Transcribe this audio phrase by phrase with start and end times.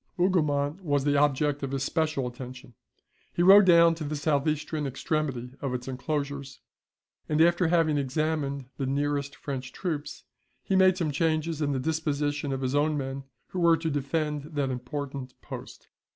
[0.17, 2.73] Hougoumont was the object of his special attention.
[3.31, 6.59] He rode down to the south eastern extremity of its enclosures,
[7.29, 10.23] and after having examined the nearest French troops,
[10.63, 14.55] he made some changes in the disposition of his own men, who were to defend
[14.55, 15.87] that important post.